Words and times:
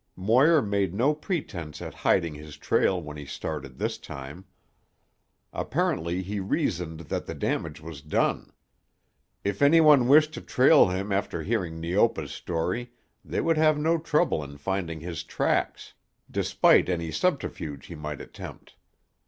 Moir 0.15 0.63
made 0.63 0.95
no 0.95 1.13
pretence 1.13 1.79
at 1.79 1.93
hiding 1.93 2.33
his 2.33 2.57
trail 2.57 2.99
when 2.99 3.17
he 3.17 3.23
started 3.27 3.77
this 3.77 3.99
time. 3.99 4.45
Apparently 5.53 6.23
he 6.23 6.39
reasoned 6.39 7.01
that 7.01 7.27
the 7.27 7.35
damage 7.35 7.79
was 7.81 8.01
done. 8.01 8.51
If 9.43 9.61
any 9.61 9.79
one 9.79 10.07
wished 10.07 10.33
to 10.33 10.41
trail 10.41 10.87
him 10.89 11.11
after 11.11 11.43
hearing 11.43 11.79
Neopa's 11.79 12.31
story 12.31 12.93
they 13.23 13.41
would 13.41 13.57
have 13.57 13.77
no 13.77 13.99
trouble 13.99 14.43
in 14.43 14.57
finding 14.57 15.01
his 15.01 15.23
tracks, 15.23 15.93
despite 16.31 16.89
any 16.89 17.11
subterfuge 17.11 17.85
he 17.85 17.93
might 17.93 18.21
attempt. 18.21 18.77